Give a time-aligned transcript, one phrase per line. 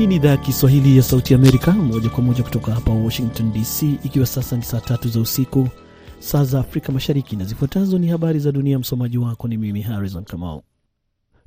[0.00, 3.82] Hii ni idhaa ya Kiswahili ya Sauti Amerika, moja kwa moja kutoka hapa Washington DC,
[4.04, 5.68] ikiwa sasa ni saa tatu za usiku,
[6.18, 8.78] saa za Afrika Mashariki, na zifuatazo ni habari za dunia.
[8.78, 10.62] Msomaji wako ni mimi Harrison Kamau.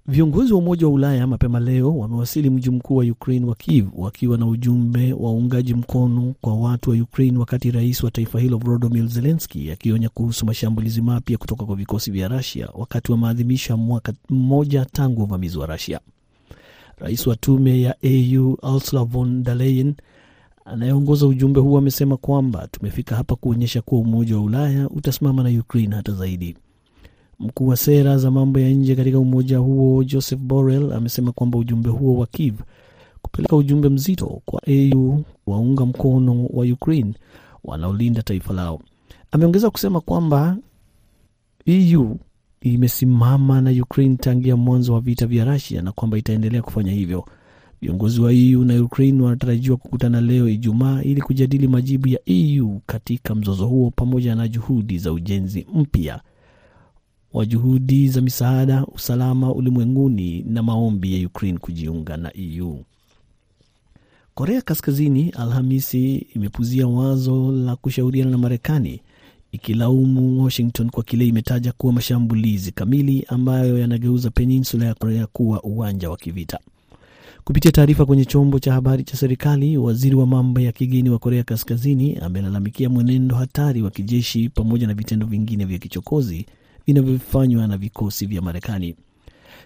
[0.07, 4.37] Viongozi wa Umoja wa Ulaya mapema leo wamewasili mji mkuu wa Ukraine wa Kiev wakiwa
[4.37, 9.07] na ujumbe wa uungaji mkono kwa watu wa Ukraine, wakati rais wa taifa hilo Volodymyr
[9.07, 14.13] Zelensky akionya kuhusu mashambulizi mapya kutoka kwa vikosi vya rasia wakati wa maadhimisho ya mwaka
[14.29, 15.99] mmoja tangu uvamizi wa Russia.
[16.97, 19.93] Rais wa tume ya AU Ursula von der Leyen
[20.65, 25.95] anayeongoza ujumbe huo amesema kwamba tumefika hapa kuonyesha kuwa Umoja wa Ulaya utasimama na Ukraine
[25.95, 26.55] hata zaidi.
[27.39, 31.89] Mkuu wa sera za mambo ya nje katika umoja huo Joseph Borrell amesema kwamba ujumbe
[31.89, 32.55] huo wa Kiev
[33.21, 37.13] kupeleka ujumbe mzito kwa AU waunga mkono wa Ukraine
[37.63, 38.81] wanaolinda taifa lao.
[39.31, 40.57] Ameongeza kusema kwamba
[41.65, 42.15] EU
[42.63, 47.25] imesimama na Ukraine tangia mwanzo wa vita vya Russia na kwamba itaendelea kufanya hivyo.
[47.81, 53.35] Viongozi wa EU na Ukraine wanatarajiwa kukutana leo Ijumaa ili kujadili majibu ya EU katika
[53.35, 56.21] mzozo huo pamoja na juhudi za ujenzi mpya
[57.33, 62.79] wa juhudi za misaada, usalama ulimwenguni na maombi ya Ukraine kujiunga na EU.
[64.33, 69.01] Korea Kaskazini Alhamisi imepuzia wazo la kushauriana na Marekani
[69.53, 76.09] ikilaumu Washington kwa kile imetaja kuwa mashambulizi kamili ambayo yanageuza peninsula ya Korea kuwa uwanja
[76.09, 76.59] wa kivita.
[77.43, 81.43] Kupitia taarifa kwenye chombo cha habari cha serikali, waziri wa mambo ya kigeni wa Korea
[81.43, 86.45] Kaskazini amelalamikia mwenendo hatari wa kijeshi pamoja na vitendo vingine vya kichokozi
[86.85, 88.95] vinavyofanywa na vikosi vya Marekani.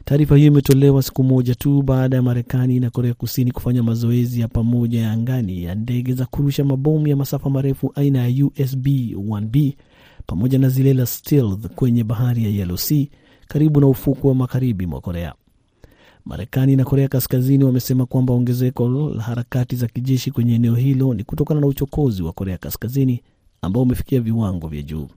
[0.05, 4.47] Taarifa hiyo imetolewa siku moja tu baada ya Marekani na Korea Kusini kufanya mazoezi ya
[4.47, 9.73] pamoja ya angani ya ndege za kurusha mabomu ya masafa marefu aina ya USB 1B
[10.27, 13.05] pamoja na zile la stealth kwenye bahari ya Yellow Sea
[13.47, 15.33] karibu na ufuko wa magharibi mwa Korea.
[16.26, 21.23] Marekani na Korea Kaskazini wamesema kwamba ongezeko la harakati za kijeshi kwenye eneo hilo ni
[21.23, 23.21] kutokana na uchokozi wa Korea Kaskazini
[23.61, 25.08] ambao umefikia viwango vya juu.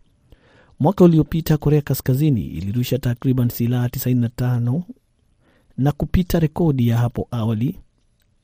[0.80, 4.82] Mwaka uliopita Korea Kaskazini ilirusha takriban silaha 95
[5.78, 7.78] na kupita rekodi ya hapo awali,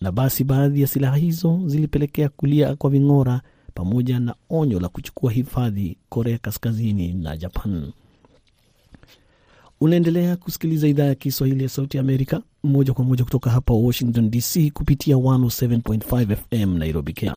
[0.00, 3.41] na basi baadhi ya silaha hizo zilipelekea kulia kwa ving'ora
[3.74, 7.92] pamoja na onyo la kuchukua hifadhi Korea Kaskazini na Japan.
[9.80, 14.70] Unaendelea kusikiliza idhaa ya Kiswahili ya Sauti Amerika moja kwa moja kutoka hapa Washington DC
[14.72, 17.34] kupitia 107.5 FM Nairobi, Kenya.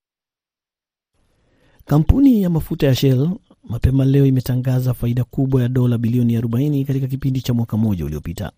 [1.85, 3.29] Kampuni ya mafuta ya Shell
[3.69, 8.51] mapema leo imetangaza faida kubwa ya dola bilioni 40 katika kipindi cha mwaka mmoja uliopita.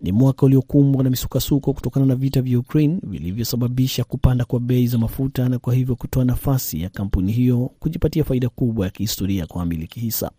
[0.00, 4.98] Ni mwaka uliokumbwa na misukasuko kutokana na vita vya Ukraine vilivyosababisha kupanda kwa bei za
[4.98, 9.58] mafuta na kwa hivyo kutoa nafasi ya kampuni hiyo kujipatia faida kubwa ya kihistoria kwa
[9.60, 10.30] wamiliki hisa.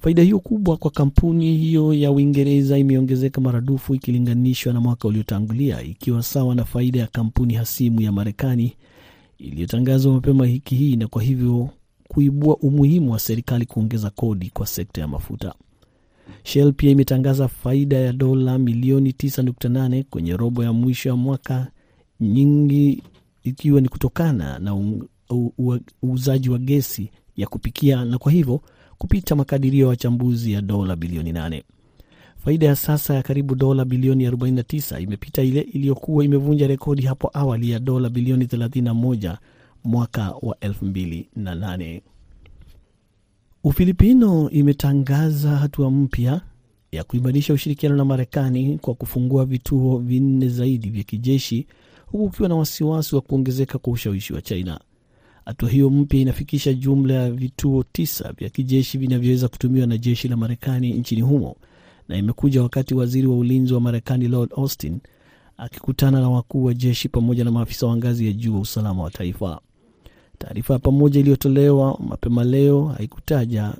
[0.00, 6.22] Faida hiyo kubwa kwa kampuni hiyo ya Uingereza imeongezeka maradufu ikilinganishwa na mwaka uliotangulia, ikiwa
[6.22, 8.72] sawa na faida ya kampuni hasimu ya Marekani
[9.38, 11.70] iliyotangazwa mapema wiki hii na kwa hivyo
[12.08, 15.54] kuibua umuhimu wa serikali kuongeza kodi kwa sekta ya mafuta.
[16.42, 21.70] Shell pia imetangaza faida ya dola milioni 9.8 kwenye robo ya mwisho ya mwaka,
[22.20, 23.02] nyingi
[23.42, 24.76] ikiwa ni kutokana na
[26.04, 28.60] uuzaji wa gesi ya kupikia na kwa hivyo
[28.98, 31.62] kupita makadirio ya wachambuzi ya dola bilioni 8.
[32.36, 37.70] Faida ya sasa ya karibu dola bilioni 49 imepita ile iliyokuwa imevunja rekodi hapo awali
[37.70, 39.36] ya dola bilioni 31
[39.84, 42.00] mwaka wa 2008.
[43.64, 46.40] Ufilipino imetangaza hatua mpya
[46.92, 51.66] ya kuimarisha ushirikiano na Marekani kwa kufungua vituo vinne zaidi vya kijeshi
[52.06, 54.80] huku ukiwa na wasiwasi wa kuongezeka kwa ushawishi wa China.
[55.44, 60.36] Hatua hiyo mpya inafikisha jumla ya vituo tisa vya kijeshi vinavyoweza kutumiwa na jeshi la
[60.36, 61.56] Marekani nchini humo
[62.08, 64.98] na imekuja wakati waziri wa ulinzi wa Marekani Lord Austin
[65.56, 69.10] akikutana na wakuu wa jeshi pamoja na maafisa wa ngazi ya juu wa usalama wa
[69.10, 69.60] taifa.
[70.38, 73.72] Taarifa ya pamoja iliyotolewa mapema leo haikutaja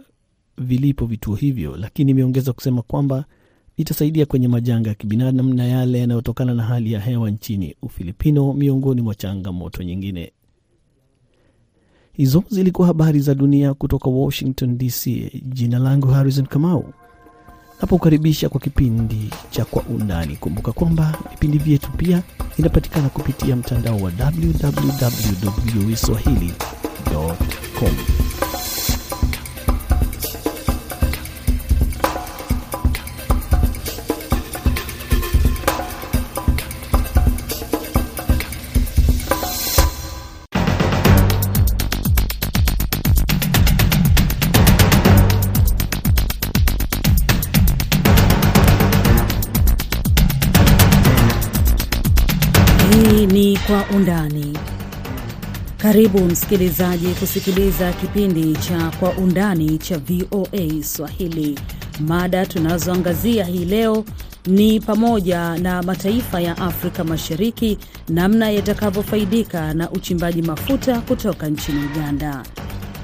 [0.59, 3.25] vilipo vituo hivyo, lakini imeongeza kusema kwamba
[3.77, 9.01] itasaidia kwenye majanga ya kibinadamu na yale yanayotokana na hali ya hewa nchini Ufilipino, miongoni
[9.03, 10.33] mwa changamoto nyingine.
[12.13, 15.31] Hizo zilikuwa habari za dunia kutoka Washington DC.
[15.45, 16.93] Jina langu Harrison Kamau,
[17.81, 20.37] napokaribisha kwa kipindi cha Kwa Undani.
[20.37, 22.23] Kumbuka kwamba vipindi vyetu pia
[22.59, 26.53] inapatikana kupitia mtandao wa www voa Hii
[55.89, 61.59] Karibu msikilizaji kusikiliza kipindi cha Kwa Undani cha VOA Swahili.
[62.01, 64.05] Mada tunazoangazia hii leo
[64.47, 72.43] ni pamoja na mataifa ya Afrika Mashariki namna yatakavyofaidika na uchimbaji mafuta kutoka nchini Uganda,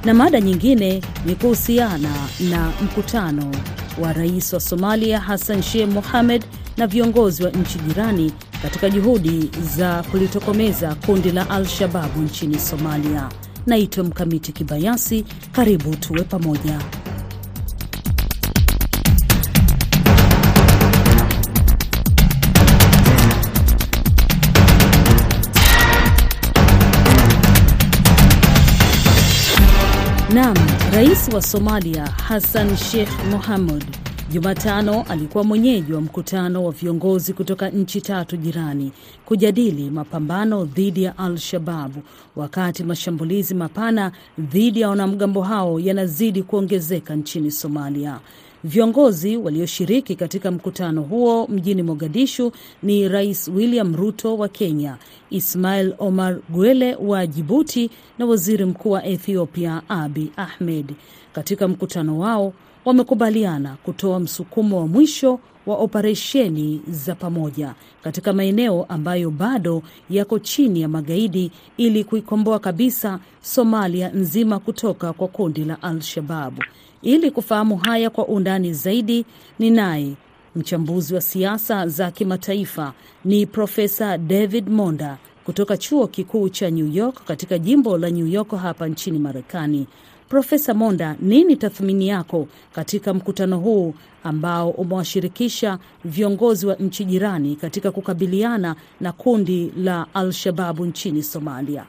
[0.04, 2.12] na mada nyingine ni kuhusiana
[2.50, 3.54] na mkutano
[4.00, 6.44] wa rais wa Somalia Hassan Sheikh Mohamed
[6.76, 8.32] na viongozi wa nchi jirani
[8.64, 13.28] katika juhudi za kulitokomeza kundi la Al-Shababu nchini Somalia.
[13.66, 16.78] Naitwa Mkamiti Kibayasi, karibu tuwe pamoja.
[30.34, 30.54] Naam,
[30.92, 33.84] rais wa Somalia Hassan Sheikh Mohamud
[34.34, 38.92] Jumatano alikuwa mwenyeji wa mkutano wa viongozi kutoka nchi tatu jirani
[39.24, 42.02] kujadili mapambano dhidi ya Al-Shababu
[42.36, 48.20] wakati mashambulizi mapana dhidi ya wanamgambo hao yanazidi kuongezeka nchini Somalia.
[48.64, 52.52] Viongozi walioshiriki katika mkutano huo mjini Mogadishu
[52.82, 54.96] ni Rais William Ruto wa Kenya,
[55.30, 60.94] Ismail Omar Guelle wa Jibuti na Waziri Mkuu wa Ethiopia Abiy Ahmed.
[61.32, 62.52] Katika mkutano wao
[62.84, 70.80] wamekubaliana kutoa msukumo wa mwisho wa operesheni za pamoja katika maeneo ambayo bado yako chini
[70.80, 76.62] ya magaidi ili kuikomboa kabisa Somalia nzima kutoka kwa kundi la Al-Shababu.
[77.02, 79.24] Ili kufahamu haya kwa undani zaidi,
[79.58, 80.12] ni naye
[80.56, 82.92] mchambuzi wa siasa za kimataifa
[83.24, 88.50] ni Profesa David Monda kutoka chuo kikuu cha New York katika jimbo la New York
[88.56, 89.86] hapa nchini Marekani.
[90.34, 93.94] Profesa Monda, nini tathmini yako katika mkutano huu
[94.24, 101.84] ambao umewashirikisha viongozi wa nchi jirani katika kukabiliana na kundi la Al-Shababu nchini Somalia?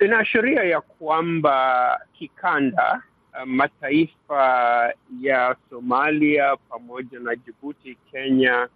[0.00, 3.02] Inaashiria ya kwamba kikanda,
[3.46, 4.44] mataifa
[5.20, 8.68] ya Somalia pamoja na Jibuti, Kenya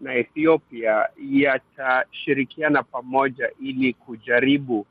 [0.00, 4.86] na Ethiopia yatashirikiana pamoja ili kujaribu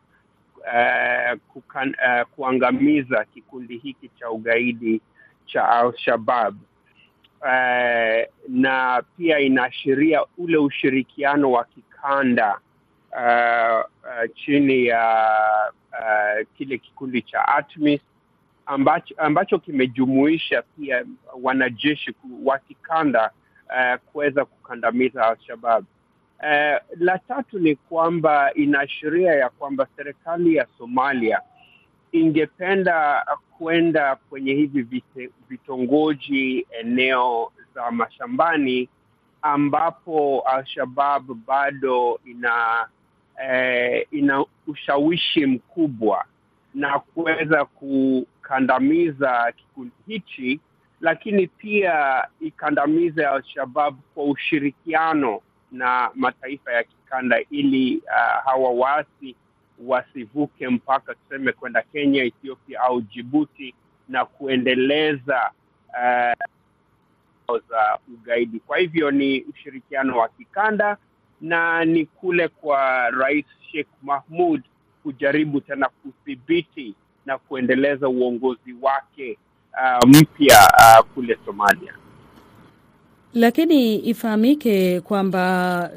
[0.73, 5.01] Uh, kukan, uh, kuangamiza kikundi hiki cha ugaidi
[5.45, 6.55] cha Al-Shabab
[7.41, 12.59] uh, na pia inaashiria ule ushirikiano wa kikanda
[13.11, 15.29] uh, uh, chini ya
[15.91, 18.01] uh, kile kikundi cha ATMIS
[18.65, 21.05] ambacho, ambacho kimejumuisha pia
[21.43, 22.13] wanajeshi
[22.43, 23.31] wa kikanda
[23.69, 25.85] uh, kuweza kukandamiza Al-Shabaab.
[26.43, 31.41] Uh, la tatu ni kwamba inaashiria ya kwamba serikali ya Somalia
[32.11, 33.25] ingependa
[33.59, 35.03] kwenda kwenye hivi
[35.49, 38.89] vitongoji eneo za mashambani
[39.41, 42.87] ambapo Al-Shabab bado ina
[43.43, 46.25] eh, ina ushawishi mkubwa
[46.73, 50.59] na kuweza kukandamiza kikundi hichi,
[51.01, 59.35] lakini pia ikandamize Al-Shabab kwa ushirikiano na mataifa ya kikanda ili uh, hawa waasi
[59.85, 63.75] wasivuke mpaka tuseme kwenda Kenya, Ethiopia au Jibuti
[64.09, 65.51] na kuendeleza
[65.89, 66.33] uh,
[67.69, 68.59] za ugaidi.
[68.59, 70.97] Kwa hivyo ni ushirikiano wa kikanda
[71.41, 74.61] na ni kule kwa Rais Sheikh Mahmud
[75.03, 76.95] kujaribu tena kudhibiti
[77.25, 79.37] na kuendeleza uongozi wake
[79.73, 81.93] uh, mpya uh, kule Somalia.
[83.33, 85.91] Lakini ifahamike kwamba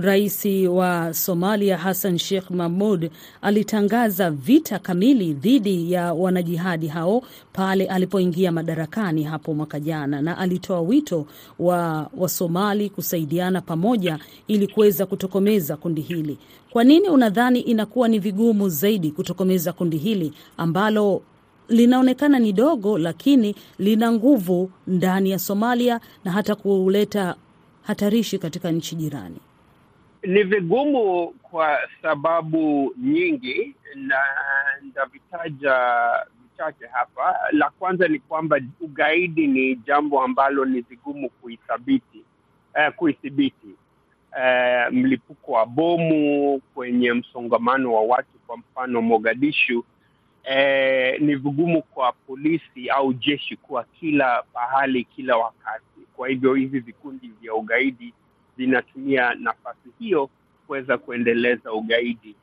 [0.00, 3.10] rais wa Somalia Hassan Sheikh Mahmud
[3.42, 7.22] alitangaza vita kamili dhidi ya wanajihadi hao
[7.52, 11.26] pale alipoingia madarakani hapo mwaka jana, na alitoa wito
[11.58, 16.38] wa Wasomali kusaidiana pamoja ili kuweza kutokomeza kundi hili.
[16.70, 21.22] Kwa nini unadhani inakuwa ni vigumu zaidi kutokomeza kundi hili ambalo
[21.68, 27.36] linaonekana ni dogo lakini lina nguvu ndani ya Somalia na hata kuleta
[27.82, 29.36] hatarishi katika nchi jirani?
[30.22, 34.16] Ni vigumu kwa sababu nyingi, na
[34.82, 35.74] ndavitaja
[36.42, 37.36] vichache hapa.
[37.52, 42.22] La kwanza ni kwamba ugaidi ni jambo ambalo ni vigumu kuithabiti,
[42.74, 43.68] eh, kuithibiti.
[44.38, 49.84] eh, mlipuko wa bomu kwenye msongamano wa watu, kwa mfano Mogadishu,
[50.44, 55.84] Eh, ni vigumu kwa polisi au jeshi kuwa kila pahali kila wakati.
[56.16, 58.14] Kwa hivyo hivi vikundi vya ugaidi
[58.56, 60.30] vinatumia nafasi hiyo
[60.66, 62.36] kuweza kuendeleza ugaidi.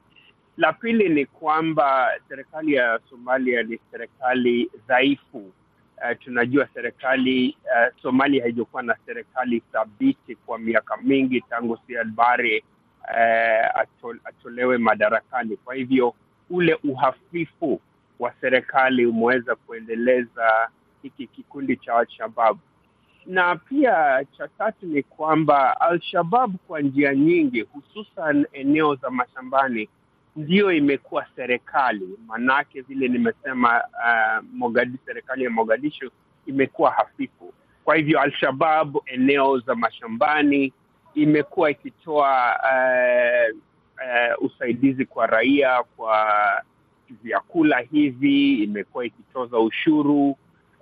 [0.58, 5.38] La pili ni kwamba serikali ya Somalia ni serikali dhaifu.
[5.38, 12.64] Uh, tunajua serikali uh, Somalia haijakuwa na serikali thabiti kwa miaka mingi tangu Siad Barre
[13.04, 13.82] uh,
[14.26, 15.58] atolewe madarakani.
[15.58, 16.14] Kwa hivyo
[16.50, 17.82] ule uhafifu
[18.20, 20.70] wa serikali umeweza kuendeleza
[21.02, 22.58] hiki kikundi cha Al-Shabab,
[23.26, 29.90] na pia cha tatu ni kwamba Al-Shabab kwa njia nyingi, hususan eneo za mashambani,
[30.36, 32.10] ndiyo imekuwa serikali.
[32.28, 36.12] Manake vile nimesema, uh, Mogadi, serikali ya Mogadishu
[36.46, 37.54] imekuwa hafifu.
[37.84, 40.74] Kwa hivyo Al-Shabab eneo za mashambani
[41.14, 43.58] imekuwa ikitoa uh,
[43.98, 46.28] uh, usaidizi kwa raia kwa
[47.24, 50.36] vyakula hivi, imekuwa ikitoza ushuru,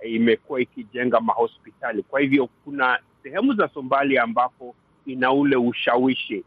[0.06, 2.02] imekuwa ikijenga mahospitali.
[2.02, 4.74] Kwa hivyo kuna sehemu za Somalia ambapo
[5.06, 6.44] ina ule ushawishi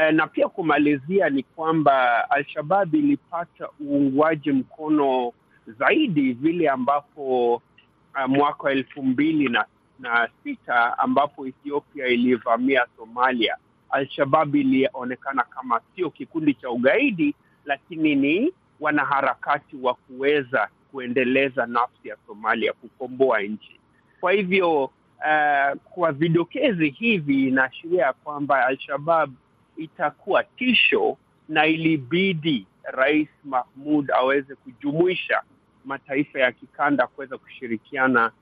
[0.00, 5.32] e, na pia kumalizia ni kwamba Al-Shabab ilipata uungwaji mkono
[5.78, 9.64] zaidi vile ambapo uh, mwaka wa elfu mbili na
[9.98, 13.56] na sita ambapo Ethiopia ilivamia Somalia.
[13.90, 18.52] Al-Shabab ilionekana kama sio kikundi cha ugaidi, lakini ni
[18.84, 23.80] wanaharakati wa kuweza kuendeleza nafsi ya Somalia, kukomboa nchi.
[24.20, 29.32] Kwa hivyo uh, kwa vidokezi hivi inaashiria kwamba Al-Shabab
[29.76, 31.16] itakuwa tisho,
[31.48, 35.42] na ilibidi Rais Mahmud aweze kujumuisha
[35.84, 38.32] mataifa ya kikanda kuweza kushirikiana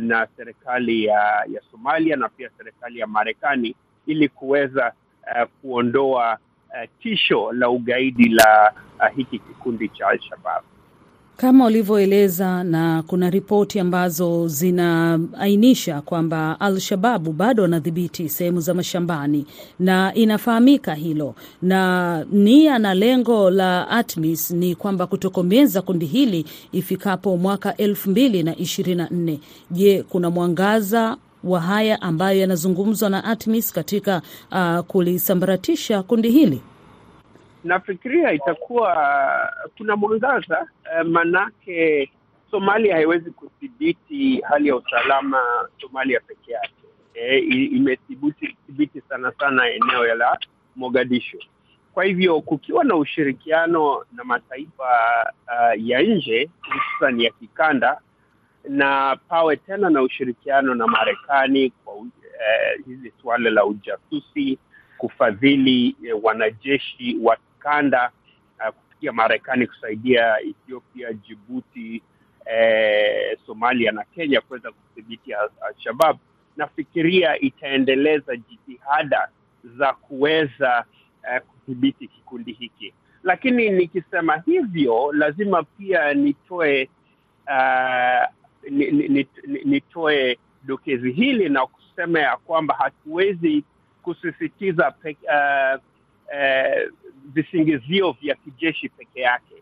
[0.00, 3.74] na serikali ya, ya Somalia na pia serikali ya Marekani
[4.06, 4.92] ili kuweza
[5.36, 6.38] eh, kuondoa
[6.70, 10.62] uh, tisho la ugaidi la uh, hiki kikundi cha Al-Shabab
[11.36, 19.46] kama ulivyoeleza, na kuna ripoti ambazo zinaainisha kwamba Al-Shababu bado wanadhibiti sehemu za mashambani
[19.78, 27.36] na inafahamika hilo, na nia na lengo la ATMIS ni kwamba kutokomeza kundi hili ifikapo
[27.36, 29.40] mwaka elfu mbili na ishirini na nne.
[29.70, 36.62] Je, kuna mwangaza wa haya ambayo yanazungumzwa na ATMIS katika uh, kulisambaratisha kundi hili?
[37.64, 38.96] Nafikiria itakuwa
[39.78, 40.66] kuna mwangaza
[40.98, 42.10] eh, manake
[42.50, 45.38] Somalia haiwezi kudhibiti hali ya usalama
[45.80, 46.72] Somalia peke yake.
[47.14, 50.38] Eh, imethibiti sana sana eneo la
[50.76, 51.38] Mogadishu.
[51.94, 54.84] Kwa hivyo kukiwa na ushirikiano na mataifa
[55.46, 58.00] uh, ya nje hususan ya kikanda
[58.68, 64.58] na pawe tena na ushirikiano na Marekani kwa eh, hili suala la ujasusi,
[64.98, 68.10] kufadhili eh, wanajeshi wa kanda
[68.66, 72.02] eh, kufikia Marekani kusaidia Ethiopia, Djibouti,
[72.46, 76.18] eh, Somalia na Kenya kuweza kudhibiti Al-Shabab.
[76.56, 79.28] Nafikiria itaendeleza jitihada
[79.78, 80.84] za kuweza
[81.32, 86.88] eh, kudhibiti kikundi hiki, lakini nikisema hivyo lazima pia nitoe
[87.46, 88.37] uh,
[89.64, 93.64] nitoe dokezi hili na kusema ya kwamba hatuwezi
[94.02, 95.80] kusisitiza pe, uh,
[96.28, 96.92] uh,
[97.24, 99.54] visingizio vya kijeshi peke yake.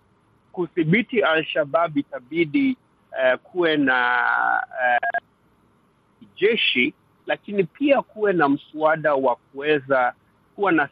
[0.52, 2.76] Kudhibiti Al-Shabab itabidi
[3.12, 4.22] uh, kuwe na
[4.68, 5.20] uh,
[6.36, 6.94] jeshi,
[7.26, 10.14] lakini pia kuwe na mswada wa kuweza
[10.54, 10.88] kuwa na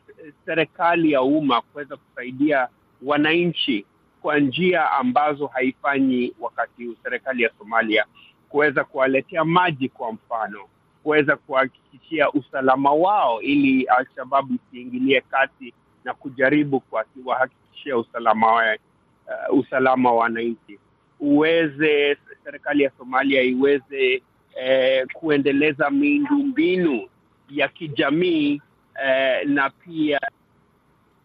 [0.47, 2.69] serikali ya umma kuweza kusaidia
[3.03, 3.87] wananchi
[4.23, 8.05] kwa njia ambazo haifanyi wakati huu serikali ya Somalia,
[8.55, 10.59] kuweza kuwaletea maji kwa mfano,
[11.03, 18.77] kuweza kuhakikishia usalama wao ili alshababu isiingilie kati na kujaribu kuwahakikishia usalama wa,
[19.51, 20.79] uh, usalama wa wananchi.
[21.21, 24.23] Uweze serikali ya Somalia iweze
[24.57, 27.09] eh, kuendeleza miundombinu
[27.51, 28.61] ya kijamii
[29.05, 30.21] eh, na pia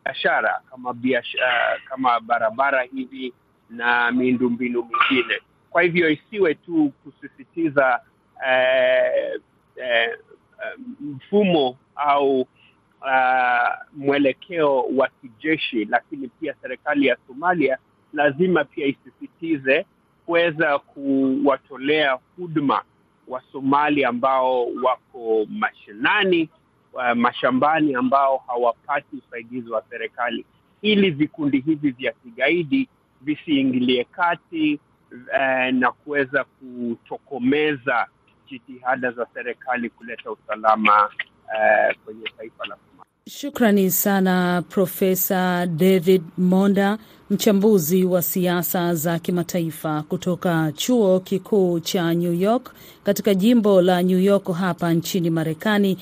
[0.05, 3.33] biashara kama biashara, kama barabara hivi
[3.69, 5.39] na miundombinu mingine.
[5.69, 7.99] Kwa hivyo isiwe tu kusisitiza
[8.47, 9.39] eh,
[9.75, 10.17] eh,
[11.01, 17.77] mfumo au uh, mwelekeo wa kijeshi, lakini pia serikali ya Somalia
[18.13, 19.85] lazima pia isisitize
[20.25, 22.83] kuweza kuwatolea huduma
[23.27, 26.49] wa Somali ambao wako mashinani
[26.93, 30.45] Uh, mashambani ambao hawapati usaidizi wa serikali.
[30.81, 32.89] Ili vikundi hivi vya kigaidi
[33.21, 34.79] visiingilie kati
[35.11, 38.07] uh, na kuweza kutokomeza
[38.49, 41.09] jitihada za serikali kuleta usalama
[41.55, 43.05] eh, kwenye taifa la Somalia.
[43.29, 46.97] Shukrani sana Profesa David Monda,
[47.29, 52.73] mchambuzi wa siasa za kimataifa kutoka chuo kikuu cha New York
[53.03, 55.97] katika jimbo la New York hapa nchini Marekani.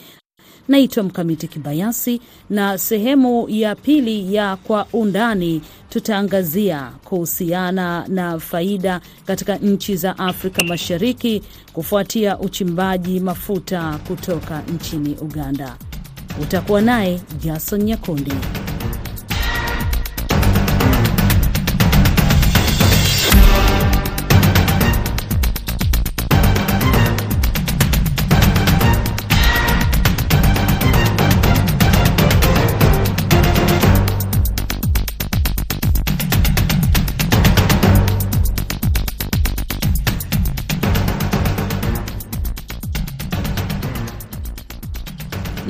[0.67, 9.55] Naitwa Mkamiti Kibayasi, na sehemu ya pili ya Kwa Undani tutaangazia kuhusiana na faida katika
[9.57, 11.43] nchi za Afrika Mashariki
[11.73, 15.75] kufuatia uchimbaji mafuta kutoka nchini Uganda.
[16.41, 18.33] Utakuwa naye Jason Nyakundi.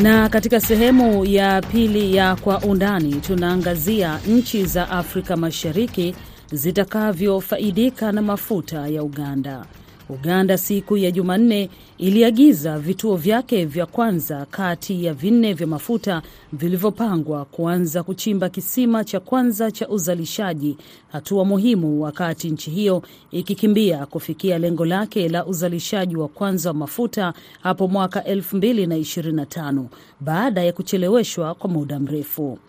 [0.07, 6.15] Na katika sehemu ya pili ya Kwa Undani tunaangazia nchi za Afrika Mashariki
[6.51, 9.65] zitakavyofaidika na mafuta ya Uganda.
[10.09, 16.21] Uganda siku ya Jumanne iliagiza vituo vyake vya kwanza kati ya vinne vya mafuta
[16.53, 20.77] vilivyopangwa kuanza kuchimba kisima cha kwanza cha uzalishaji,
[21.11, 27.33] hatua muhimu wakati nchi hiyo ikikimbia kufikia lengo lake la uzalishaji wa kwanza wa mafuta
[27.61, 29.83] hapo mwaka 2025
[30.19, 32.59] baada ya kucheleweshwa kwa muda mrefu.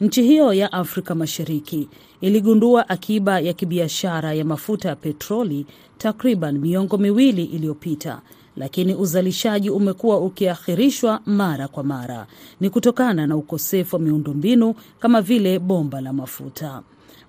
[0.00, 1.88] Nchi hiyo ya Afrika Mashariki
[2.20, 5.66] iligundua akiba ya kibiashara ya mafuta ya petroli
[5.98, 8.20] takriban miongo miwili iliyopita,
[8.56, 12.26] lakini uzalishaji umekuwa ukiakhirishwa mara kwa mara.
[12.60, 16.82] Ni kutokana na ukosefu wa miundombinu kama vile bomba la mafuta.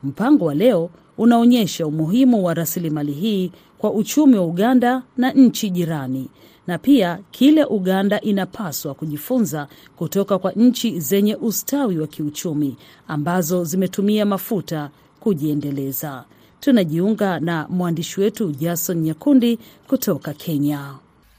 [0.03, 6.29] Mpango wa leo unaonyesha umuhimu wa rasilimali hii kwa uchumi wa Uganda na nchi jirani
[6.67, 14.25] na pia kile Uganda inapaswa kujifunza kutoka kwa nchi zenye ustawi wa kiuchumi ambazo zimetumia
[14.25, 16.23] mafuta kujiendeleza.
[16.59, 20.95] Tunajiunga na mwandishi wetu Jason Nyakundi kutoka Kenya.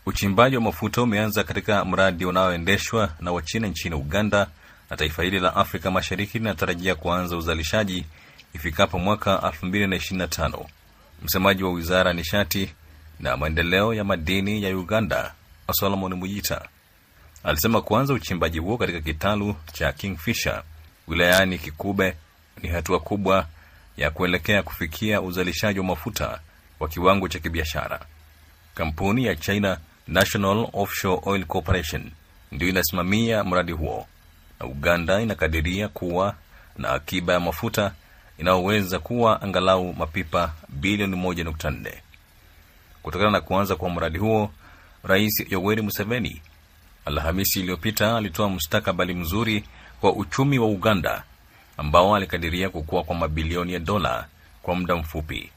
[0.06, 4.46] Uchimbaji wa mafuta umeanza katika mradi unaoendeshwa na Wachina nchini Uganda,
[4.90, 8.04] na taifa hili la Afrika Mashariki linatarajia kuanza uzalishaji
[8.54, 10.64] ifikapo mwaka 2025.
[11.24, 12.70] Msemaji wa wizara ya nishati
[13.20, 15.34] na maendeleo ya madini ya Uganda,
[15.72, 16.68] Solomon Mujita,
[17.44, 20.62] alisema kuanza uchimbaji huo katika kitalu cha Kingfisher
[21.08, 22.16] wilayani Kikube
[22.62, 23.46] ni hatua kubwa
[23.96, 26.40] ya kuelekea kufikia uzalishaji wa mafuta
[26.80, 28.00] wa kiwango cha kibiashara.
[28.74, 29.78] Kampuni ya China
[30.08, 32.10] National Offshore Oil Corporation
[32.52, 34.06] ndio inasimamia mradi huo,
[34.60, 36.34] na Uganda inakadiria kuwa
[36.78, 37.92] na akiba ya mafuta
[38.38, 41.92] inayoweza kuwa angalau mapipa bilioni 1.4.
[43.02, 44.50] Kutokana na kuanza kwa mradi huo,
[45.04, 46.42] Rais Yoweri Museveni
[47.08, 49.64] Alhamisi iliyopita alitoa mustakabali mzuri
[50.00, 51.22] kwa uchumi wa Uganda
[51.76, 54.26] ambao alikadiria kukua kwa mabilioni ya dola
[54.62, 55.50] kwa muda mfupi.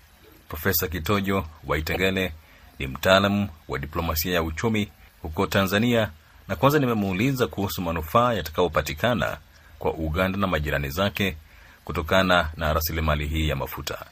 [0.48, 2.34] Profesa Kitojo Waitengele
[2.80, 4.90] ni mtaalamu wa diplomasia ya uchumi
[5.22, 6.10] huko Tanzania,
[6.48, 9.38] na kwanza nimemuuliza kuhusu manufaa yatakayopatikana
[9.80, 11.38] kwa Uganda na majirani zake
[11.86, 14.06] kutokana na rasilimali hii ya mafuta.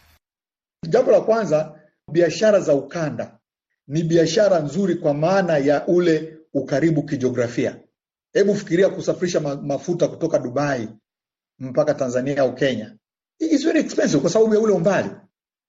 [0.87, 1.71] Jambo la kwanza,
[2.11, 3.39] biashara za ukanda
[3.87, 7.77] ni biashara nzuri kwa maana ya ule ukaribu kijiografia.
[8.33, 10.89] Hebu fikiria kusafirisha mafuta kutoka Dubai
[11.59, 12.95] mpaka Tanzania au Kenya.
[13.39, 15.09] It's very expensive kwa sababu ya ule umbali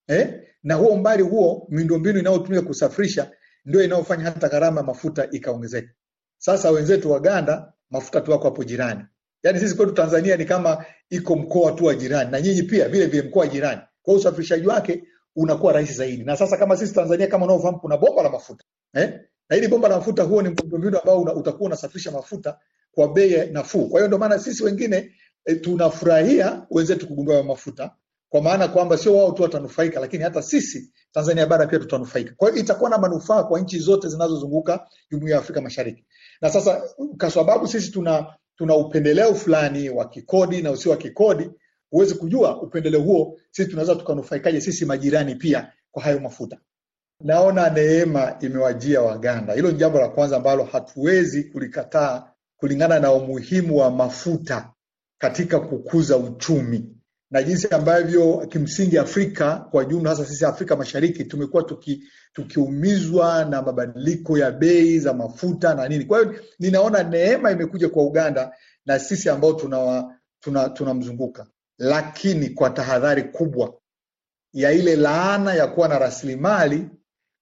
[0.09, 0.41] eh?
[0.63, 3.31] Na huo umbali huo, miundombinu inayotumika kusafirisha
[3.65, 5.93] ndio inayofanya hata gharama ya mafuta ikaongezeka.
[6.39, 9.05] Sasa wenzetu Waganda mafuta tu wako hapo jirani,
[9.43, 13.07] yaani sisi kwetu Tanzania ni kama iko mkoa tu wa jirani, na nyinyi pia vile
[13.07, 15.05] vile mkoa jirani, kwa usafirishaji wake
[15.37, 16.25] unakuwa rahisi zaidi.
[16.25, 18.65] Na sasa kama sisi Tanzania, kama unaofahamu, kuna bomba la mafuta
[18.95, 19.21] eh?
[19.49, 22.59] na hili bomba la mafuta huo ni miundombinu ambao una, utakuwa unasafirisha mafuta
[22.93, 23.89] kwa bei nafuu.
[23.89, 25.13] Kwa hiyo ndio maana sisi wengine
[25.45, 27.91] e, tunafurahia wenzetu kugundua mafuta
[28.29, 32.35] kwa maana kwamba sio wao tu watanufaika, lakini hata sisi Tanzania bara pia tutanufaika.
[32.37, 36.05] Kwa hiyo itakuwa na manufaa kwa nchi zote zinazozunguka Jumuiya ya Afrika Mashariki.
[36.41, 36.83] Na sasa
[37.21, 41.51] kwa sababu sisi tuna tuna upendeleo fulani wa kikodi na usio wa kikodi,
[41.91, 46.59] huwezi kujua upendeleo huo sisi tunaweza tukanufaikaje sisi majirani pia kwa hayo mafuta.
[47.21, 49.55] Naona neema imewajia Waganda.
[49.55, 54.73] Hilo ni jambo la kwanza ambalo hatuwezi kulikataa kulingana na umuhimu wa mafuta
[55.19, 56.97] katika kukuza uchumi
[57.31, 63.63] na jinsi ambavyo kimsingi Afrika kwa jumla, hasa sisi Afrika Mashariki tumekuwa tuki, tukiumizwa na
[63.63, 66.05] mabadiliko ya bei za mafuta na nini.
[66.05, 68.53] Kwa hiyo ninaona neema imekuja kwa Uganda
[68.87, 70.95] na sisi ambao tunamzunguka, tuna, tuna
[71.81, 73.75] lakini kwa tahadhari kubwa
[74.53, 76.87] ya ile laana ya kuwa na rasilimali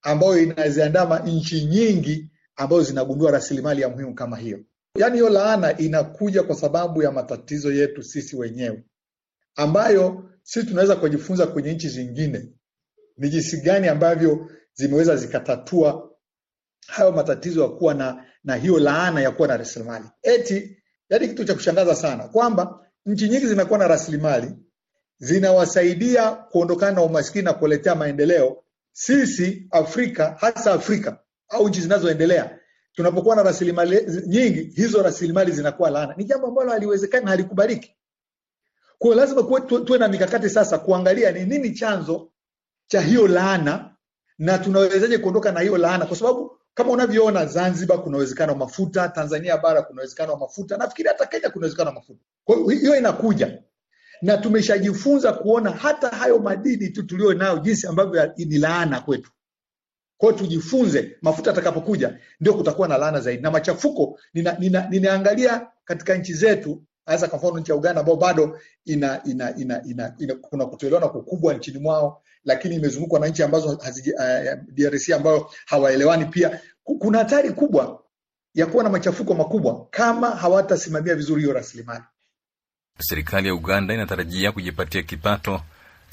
[0.03, 4.61] ambayo inaziandama nchi nyingi ambazo zinagundua rasilimali ya muhimu kama hiyo.
[4.97, 8.85] Yaani hiyo laana inakuja kwa sababu ya matatizo yetu sisi wenyewe
[9.57, 12.49] ambayo sisi tunaweza kujifunza kwenye nchi zingine
[13.17, 16.11] ni jinsi gani ambavyo zimeweza zikatatua
[16.87, 20.05] hayo matatizo ya kuwa na, na hiyo laana ya kuwa na rasilimali.
[20.23, 24.51] Eti yaani kitu cha kushangaza sana kwamba nchi nyingi zinakuwa na rasilimali
[25.19, 28.65] zinawasaidia kuondokana na umaskini na kuletea maendeleo.
[28.93, 31.19] Sisi Afrika, hasa Afrika
[31.49, 32.59] au nchi zinazoendelea
[32.93, 36.15] tunapokuwa na rasilimali nyingi, hizo rasilimali zinakuwa laana.
[36.17, 37.97] Ni jambo ambalo haliwezekani halikubaliki.
[38.99, 42.31] Kwa lazima kuwe, tuwe na mikakati sasa kuangalia ni nini chanzo
[42.87, 43.97] cha hiyo laana
[44.39, 49.09] na tunawezaje kuondoka na hiyo laana, kwa sababu kama unavyoona Zanzibar kuna uwezekano wa mafuta,
[49.09, 52.21] Tanzania bara kuna uwezekano wa mafuta, nafikiri hata Kenya kuna uwezekano wa mafuta.
[52.45, 53.63] Kwa hiyo inakuja
[54.23, 59.31] na tumeshajifunza kuona hata hayo madini tu tulio nayo jinsi ambavyo ni laana kwetu.
[60.17, 64.19] Kwa hiyo tujifunze, mafuta atakapokuja ndio kutakuwa na laana zaidi na machafuko.
[64.35, 69.21] Nina, nina, ninaangalia katika nchi zetu hasa kwa mfano nchi ya Uganda ambao bado ina,
[69.25, 74.13] ina, ina, ina, ina, kuna kutoelewana kukubwa nchini mwao, lakini imezungukwa na nchi ambazo haziji,
[74.13, 76.61] uh, DRC ambayo hawaelewani pia.
[76.85, 78.03] Kuna hatari kubwa
[78.55, 82.05] ya kuwa na machafuko makubwa kama hawatasimamia vizuri hiyo rasilimali.
[83.01, 85.61] Serikali ya Uganda inatarajia kujipatia kipato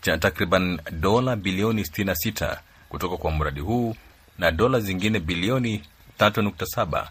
[0.02, 2.58] cha takriban dola bilioni 66
[2.90, 3.96] kutoka kwa mradi huu
[4.38, 5.84] na dola zingine bilioni
[6.20, 7.08] 3.7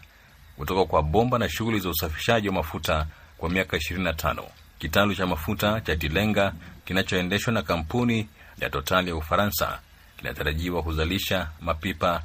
[0.57, 3.07] kutoka kwa bomba na shughuli za usafishaji wa mafuta
[3.45, 4.43] kwa miaka 25.
[4.79, 6.53] Kitalu cha mafuta cha Tilenga
[6.85, 8.27] kinachoendeshwa na kampuni
[8.61, 9.79] ya Total ya Ufaransa
[10.17, 12.21] kinatarajiwa kuzalisha mapipa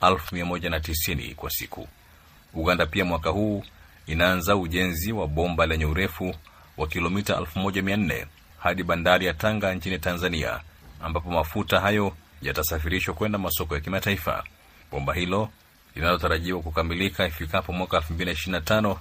[0.00, 1.88] 1190 kwa siku.
[2.54, 3.64] Uganda pia mwaka huu
[4.06, 6.34] inaanza ujenzi wa bomba lenye urefu
[6.76, 8.26] wa kilomita 1400
[8.58, 10.60] hadi bandari ya Tanga nchini Tanzania,
[11.00, 14.44] ambapo mafuta hayo yatasafirishwa kwenda masoko ya kimataifa.
[14.90, 15.48] Bomba hilo
[15.94, 18.96] linalotarajiwa kukamilika ifikapo mwaka 2025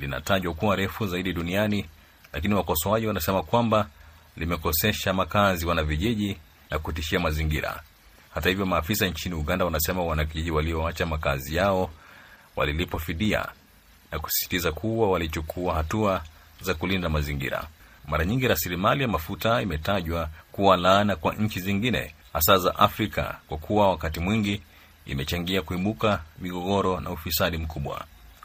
[0.00, 1.86] linatajwa kuwa refu zaidi duniani,
[2.32, 3.88] lakini wakosoaji wanasema kwamba
[4.36, 6.36] limekosesha makazi wanavijiji
[6.70, 7.82] na kutishia mazingira.
[8.34, 11.90] Hata hivyo, maafisa nchini Uganda wanasema wanakijiji walioacha makazi yao
[12.56, 13.48] walilipwa fidia
[14.12, 16.22] na kusisitiza kuwa walichukua hatua
[16.60, 17.66] za kulinda mazingira.
[18.08, 23.58] Mara nyingi rasilimali ya mafuta imetajwa kuwa laana kwa nchi zingine, hasa za Afrika, kwa
[23.58, 24.62] kuwa wakati mwingi
[25.06, 28.04] imechangia kuibuka migogoro na ufisadi mkubwa.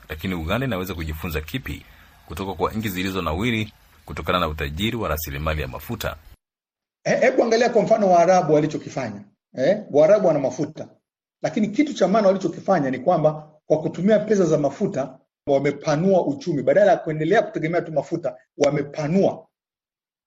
[0.10, 1.86] Lakini Uganda inaweza kujifunza kipi
[2.28, 3.74] kutoka kwa nchi zilizo nawiri
[4.06, 6.18] kutokana na utajiri wa rasilimali ya mafuta?
[7.04, 9.24] Hebu angalia kwa mfano Waarabu walichokifanya.
[9.58, 10.88] Eh, Waarabu wana mafuta,
[11.42, 16.92] lakini kitu cha maana walichokifanya ni kwamba kwa kutumia pesa za mafuta wamepanua uchumi, badala
[16.92, 19.48] ya kuendelea kutegemea tu mafuta, wamepanua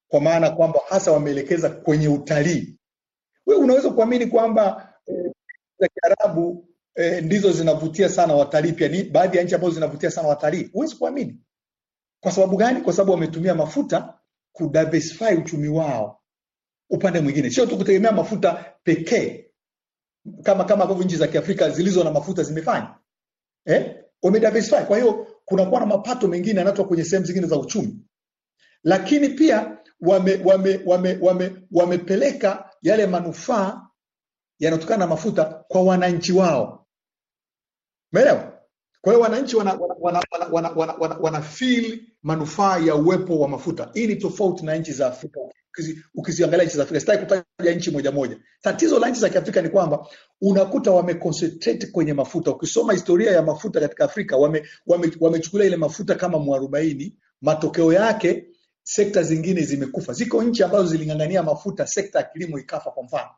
[0.07, 2.77] kwa maana kwamba hasa wameelekeza kwenye utalii.
[3.45, 5.31] Wewe unaweza kuamini kwamba eh,
[5.79, 10.27] za Kiarabu eh, ndizo zinavutia sana watalii, pia ni baadhi ya nchi ambazo zinavutia sana
[10.27, 10.69] watalii.
[10.73, 11.39] Huwezi kuamini.
[12.19, 12.81] Kwa sababu gani?
[12.81, 14.13] Kwa sababu wametumia mafuta
[14.51, 16.21] kudiversify uchumi wao
[16.89, 19.45] upande mwingine, sio tu kutegemea mafuta pekee
[20.43, 22.95] kama kama ambavyo nchi za Kiafrika zilizo na mafuta zimefanya
[23.65, 23.95] eh?
[24.23, 24.83] Wamediversify.
[24.85, 27.99] Kwa hiyo kunakuwa na mapato mengine yanatoka kwenye sehemu zingine za uchumi,
[28.83, 33.87] lakini pia wame, wame, wame, wame, wamepeleka yale manufaa
[34.59, 36.80] yanayotokana na mafuta kwa wananchi wao,
[38.13, 38.61] umeelewa?
[39.01, 43.39] Kwa hiyo wananchi wana, wana, wana, wana, wana, wana, wana, wana feel manufaa ya uwepo
[43.39, 43.89] wa mafuta.
[43.93, 45.39] Hii ni tofauti na nchi za Afrika.
[45.71, 48.37] Ukizi, ukiziangalia nchi za Afrika, sitaki kutaja nchi moja moja.
[48.61, 50.07] Tatizo la nchi za Kiafrika ni kwamba
[50.41, 52.51] unakuta wameconcentrate kwenye mafuta.
[52.51, 57.15] Ukisoma historia ya mafuta katika Afrika, wamechukulia wame, wame ile mafuta kama mwarobaini.
[57.41, 58.45] Matokeo yake
[58.83, 60.13] sekta zingine zimekufa.
[60.13, 63.29] Ziko nchi ambazo ziling'ang'ania mafuta, sekta ya kilimo ikafa, kwa mfano.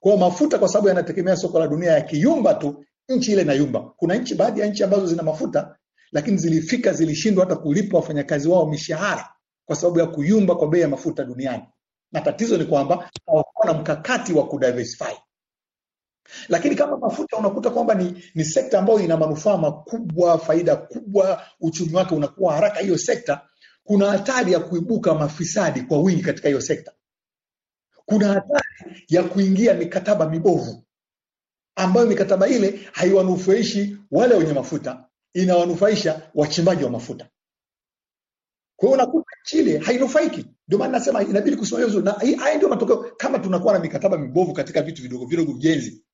[0.00, 2.84] Kwa mafuta, kwa sababu yanategemea soko la dunia, yakiyumba tu
[3.16, 3.80] nchi ile inayumba.
[3.80, 5.76] Kuna nchi, baadhi ya nchi ambazo zina mafuta
[6.12, 9.28] lakini zilifika, zilishindwa hata kulipa wafanyakazi wao mishahara
[9.66, 11.62] kwa sababu ya kuyumba kwa bei ya mafuta duniani,
[12.12, 15.14] na tatizo ni kwamba hawakuwa na mkakati wa kudiversify.
[16.48, 21.94] Lakini kama mafuta unakuta kwamba ni, ni sekta ambayo ina manufaa makubwa, faida kubwa, uchumi
[21.94, 23.40] wake unakuwa haraka, hiyo sekta,
[23.84, 26.92] kuna hatari ya kuibuka mafisadi kwa wingi katika hiyo sekta.
[28.06, 30.84] Kuna hatari ya kuingia mikataba mibovu
[31.80, 37.28] ambayo mikataba ile haiwanufaishi wale wenye mafuta, inawanufaisha wachimbaji wa mafuta.
[38.76, 40.46] Kwa hiyo unakuta nchi ile hainufaiki.
[40.68, 42.12] Ndio maana nasema inabidi kusimamia vizuri, na
[42.42, 42.96] haya ndio matokeo.
[43.16, 46.04] Kama tunakuwa na mikataba mibovu katika vitu vidogo vidogo ujenzi,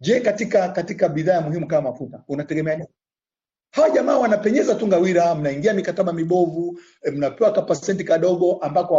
[0.00, 2.88] je, katika katika bidhaa muhimu kama mafuta unategemea nini?
[3.70, 6.80] Hawa jamaa wanapenyeza tu ngawira, mnaingia mikataba mibovu,
[7.12, 8.96] mnapewa kapasenti kadogo ambako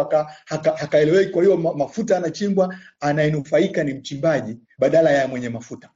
[0.75, 1.25] hakaeleweki.
[1.25, 5.89] Haka kwa hiyo mafuta yanachimbwa, anayenufaika ni mchimbaji badala ya mwenye mafuta.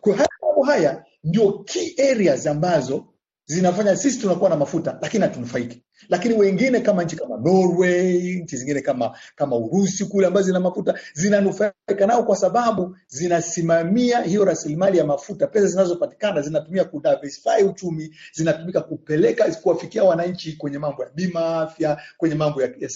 [0.00, 3.06] Kwa haya mambo haya ndio key areas ambazo
[3.44, 5.84] zinafanya sisi tunakuwa na mafuta lakini hatunufaiki.
[6.08, 10.94] Lakini wengine kama nchi kama Norway, nchi zingine kama kama Urusi kule ambazo zina mafuta
[11.14, 15.46] zinanufaika nao kwa sababu zinasimamia hiyo rasilimali ya mafuta.
[15.46, 22.34] Pesa zinazopatikana zinatumia kudiversify uchumi, zinatumika kupeleka kuwafikia wananchi kwenye mambo ya bima afya, kwenye
[22.34, 22.88] mambo ya, ya,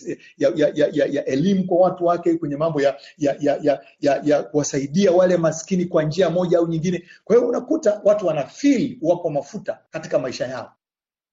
[0.57, 4.21] ya, ya, ya, ya elimu kwa watu wake, kwenye mambo ya ya, ya, ya, ya,
[4.25, 7.03] ya kuwasaidia wale maskini kwa njia moja au nyingine.
[7.25, 10.73] Kwa hiyo unakuta watu wanafeel wapo mafuta katika maisha yao.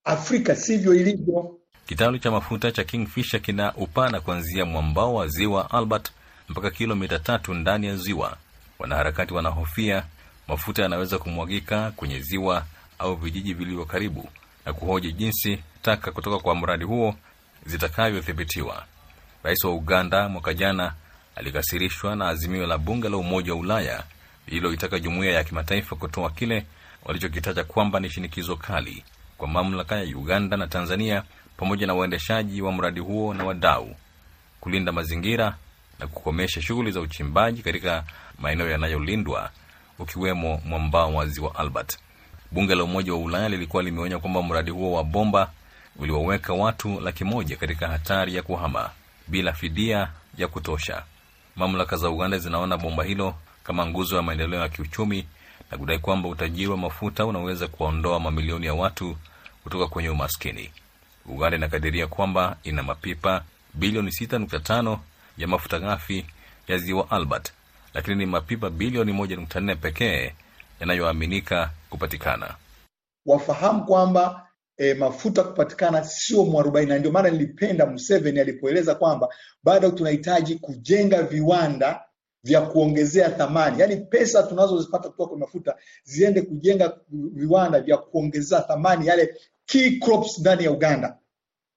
[0.03, 1.60] Afrika sivyo ilivyo.
[1.91, 6.11] Kitalu cha mafuta cha Kingfisher kina upana kuanzia mwambao wa ziwa Albert
[6.49, 8.37] mpaka kilomita tatu ndani ya ziwa.
[8.79, 10.03] Wanaharakati wanahofia
[10.47, 12.65] mafuta yanaweza kumwagika kwenye ziwa
[12.99, 14.29] au vijiji vilivyo karibu
[14.65, 17.15] na kuhoji jinsi taka kutoka kwa mradi huo
[17.65, 18.85] zitakavyothibitiwa.
[19.43, 20.93] Rais wa Uganda mwaka jana
[21.35, 24.03] alikasirishwa na azimio la bunge la Umoja wa Ulaya
[24.47, 26.65] lililoitaka jumuiya ya kimataifa kutoa kile
[27.05, 29.03] walichokitaja kwamba ni shinikizo kali
[29.37, 31.23] kwa mamlaka ya Uganda na Tanzania
[31.61, 33.95] pamoja na waendeshaji wa mradi huo na wadau
[34.59, 35.55] kulinda mazingira
[35.99, 38.03] na kukomesha shughuli za uchimbaji katika
[38.39, 39.49] maeneo yanayolindwa
[39.99, 41.99] ukiwemo mwambao wa ziwa Albert.
[42.51, 45.51] Bunge la Umoja wa Ulaya lilikuwa limeonya kwamba mradi huo wa bomba
[45.95, 48.89] uliwaweka watu laki moja katika hatari ya kuhama
[49.27, 51.03] bila fidia ya kutosha.
[51.55, 55.27] Mamlaka za Uganda zinaona bomba hilo kama nguzo ya maendeleo ya kiuchumi
[55.71, 59.17] na kudai kwamba utajiri wa mafuta unaweza kuwaondoa mamilioni ya watu
[59.63, 60.71] kutoka kwenye umaskini.
[61.25, 64.97] Uganda inakadiria kwamba ina mapipa bilioni 6.5
[65.37, 66.25] ya mafuta ghafi
[66.67, 67.53] ya ziwa Albert,
[67.93, 70.33] lakini ni mapipa bilioni 1.4 pekee
[70.79, 72.55] yanayoaminika kupatikana.
[73.25, 79.29] Wafahamu kwamba e, mafuta kupatikana sio mwarobaini, na ndio maana nilipenda Museveni alipoeleza kwamba
[79.63, 82.01] bado tunahitaji kujenga viwanda
[82.43, 89.07] vya kuongezea thamani, yaani pesa tunazozipata kutoka kwenye mafuta ziende kujenga viwanda vya kuongezea thamani
[89.07, 89.35] yale
[89.71, 91.17] key crops ndani ya Uganda: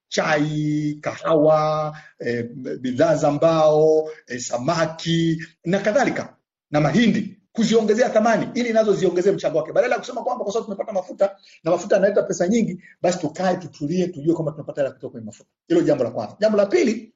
[0.09, 2.43] chai, kahawa, e,
[2.81, 6.37] bidhaa za mbao, e, samaki na kadhalika
[6.71, 10.65] na mahindi, kuziongezea thamani ili nazo ziongezee mchango wake, badala ya kusema kwamba kwa sababu
[10.73, 15.11] tumepata mafuta na mafuta yanaleta pesa nyingi, basi tukae tutulie, tujue kwamba tunapata hela kutoka
[15.13, 15.49] kwenye mafuta.
[15.69, 16.37] Hilo jambo la kwanza.
[16.41, 17.15] Jambo la pili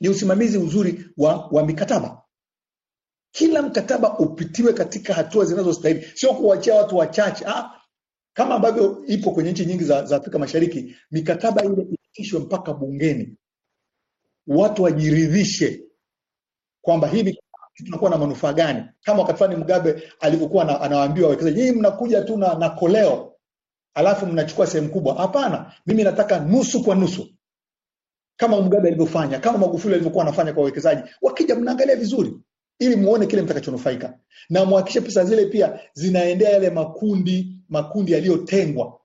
[0.00, 2.22] ni usimamizi uzuri wa, wa mikataba
[3.30, 7.44] kila mkataba upitiwe katika hatua zinazostahili, sio kuwachia watu wachache.
[7.48, 7.75] Ah,
[8.36, 13.36] kama ambavyo ipo kwenye nchi nyingi za, za Afrika Mashariki, mikataba ile ifikishwe mpaka bungeni,
[14.46, 15.82] watu wajiridhishe
[16.82, 17.38] kwamba hivi
[17.74, 22.54] tunakuwa na manufaa gani, kama wakati fulani Mugabe alivyokuwa anawaambia wawekezaji, nyinyi mnakuja tu na,
[22.54, 23.32] na koleo
[23.94, 25.14] alafu mnachukua sehemu kubwa.
[25.14, 27.28] Hapana, mimi nataka nusu kwa nusu,
[28.36, 31.02] kama Mugabe alivyofanya, kama Magufuli alivyokuwa anafanya kwa wawekezaji.
[31.22, 32.36] Wakija mnaangalia vizuri
[32.78, 34.18] ili muone kile mtakachonufaika
[34.50, 38.98] na muhakikishe pesa zile pia zinaendea yale makundi makundi yaliyotengwa.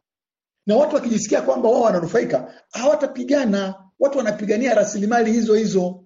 [0.67, 3.76] Na watu wakijisikia kwamba wao wananufaika, hawatapigana.
[4.00, 6.04] Watu wanapigania rasilimali hizo hizo.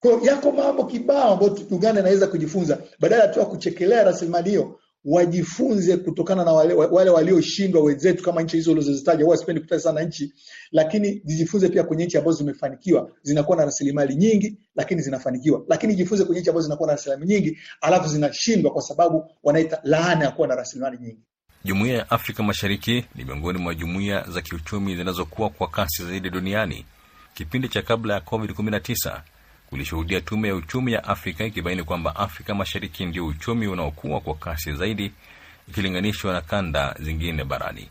[0.00, 5.96] Kwa yako mambo kibao ambayo Uganda inaweza kujifunza, badala tu ya kuchekelea rasilimali hiyo, wajifunze
[5.96, 9.24] kutokana na wale, wale walioshindwa wenzetu, kama nchi hizo ulizozitaja.
[9.24, 10.32] Huwa sipendi kutaja sana nchi,
[10.72, 15.64] lakini jifunze pia kwenye nchi ambazo zimefanikiwa, zinakuwa na rasilimali nyingi, lakini zinafanikiwa.
[15.68, 20.24] Lakini jifunze kwenye nchi ambazo zinakuwa na rasilimali nyingi, alafu zinashindwa kwa sababu wanaita laana
[20.24, 21.22] ya kuwa na rasilimali nyingi.
[21.64, 26.84] Jumuiya ya Afrika Mashariki ni miongoni mwa jumuiya za kiuchumi zinazokuwa kwa kasi zaidi duniani.
[27.34, 29.20] Kipindi cha kabla ya COVID-19
[29.70, 34.72] kulishuhudia Tume ya Uchumi ya Afrika ikibaini kwamba Afrika Mashariki ndio uchumi unaokuwa kwa kasi
[34.72, 35.12] zaidi
[35.68, 37.88] ikilinganishwa na kanda zingine barani.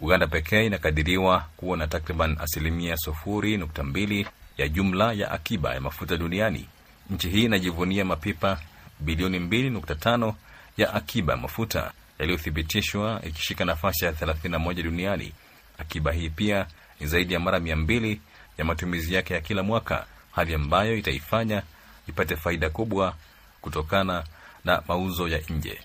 [0.00, 4.26] Uganda pekee inakadiriwa kuwa na takriban asilimia sufuri nukta mbili
[4.58, 6.66] ya jumla ya akiba ya mafuta duniani.
[7.10, 8.60] Nchi hii inajivunia mapipa
[9.00, 10.34] bilioni mbili nukta tano
[10.76, 15.32] ya akiba ya mafuta yaliyothibitishwa ikishika nafasi ya 31 duniani.
[15.78, 16.66] Akiba hii pia
[17.00, 18.20] ni zaidi ya mara mia mbili
[18.58, 21.62] ya matumizi yake ya kila mwaka, hali ambayo itaifanya
[22.08, 23.14] ipate faida kubwa
[23.60, 24.24] kutokana
[24.64, 25.78] na mauzo ya nje.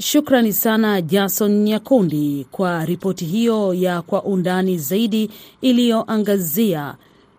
[0.00, 6.94] Shukrani sana Jason Nyakundi kwa ripoti hiyo ya kwa undani zaidi iliyoangazia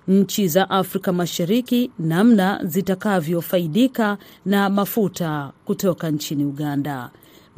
[0.07, 7.09] nchi za Afrika Mashariki namna zitakavyofaidika na mafuta kutoka nchini Uganda.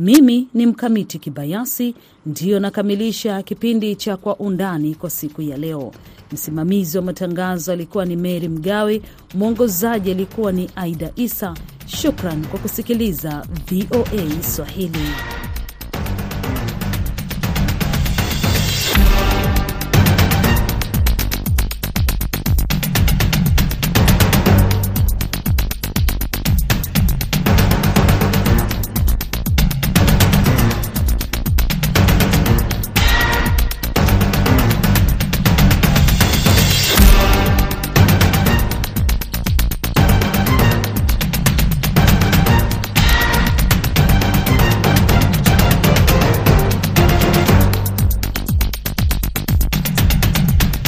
[0.01, 5.91] Mimi ni Mkamiti Kibayasi, ndiyo nakamilisha kipindi cha Kwa Undani kwa siku ya leo.
[6.31, 9.01] Msimamizi wa matangazo alikuwa ni Meri Mgawe,
[9.33, 11.53] mwongozaji alikuwa ni Aida Isa.
[11.85, 15.07] Shukran kwa kusikiliza VOA Swahili.